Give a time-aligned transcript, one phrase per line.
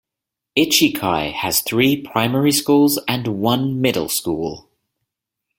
[0.57, 4.67] Ichikai has three primary schools and one middle school.